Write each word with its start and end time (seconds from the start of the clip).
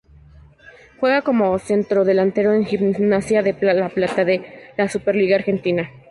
Juega 0.99 1.21
como 1.21 1.59
centrodelantero 1.59 2.53
en 2.53 2.65
Gimnasia 2.65 3.43
de 3.43 3.55
La 3.61 3.89
Plata 3.89 4.25
de 4.25 4.71
la 4.75 4.87
Superliga 4.89 5.35
Argentina. 5.35 5.91